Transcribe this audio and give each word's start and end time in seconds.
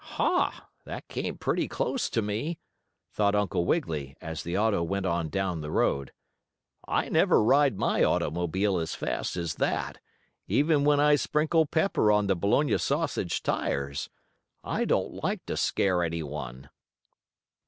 "Ha! 0.17 0.67
That 0.85 1.07
came 1.09 1.37
pretty 1.37 1.67
close 1.67 2.09
to 2.09 2.23
me," 2.23 2.57
thought 3.11 3.35
Uncle 3.35 3.65
Wiggily, 3.67 4.17
as 4.19 4.41
the 4.41 4.57
auto 4.57 4.81
went 4.81 5.05
on 5.05 5.29
down 5.29 5.61
the 5.61 5.69
road. 5.69 6.11
"I 6.87 7.07
never 7.09 7.43
ride 7.43 7.77
my 7.77 8.03
automobile 8.03 8.79
as 8.79 8.95
fast 8.95 9.37
as 9.37 9.53
that, 9.57 9.99
even 10.47 10.85
when 10.85 10.99
I 10.99 11.13
sprinkle 11.17 11.67
pepper 11.67 12.11
on 12.11 12.25
the 12.25 12.35
bologna 12.35 12.79
sausage 12.79 13.43
tires. 13.43 14.09
I 14.63 14.85
don't 14.85 15.13
like 15.23 15.45
to 15.45 15.55
scare 15.55 16.01
any 16.01 16.23
one." 16.23 16.71